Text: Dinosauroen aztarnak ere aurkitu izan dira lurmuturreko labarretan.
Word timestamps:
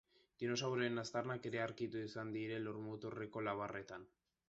Dinosauroen 0.43 1.01
aztarnak 1.01 1.45
ere 1.51 1.63
aurkitu 1.67 2.03
izan 2.09 2.35
dira 2.39 2.61
lurmuturreko 2.67 3.49
labarretan. 3.51 4.15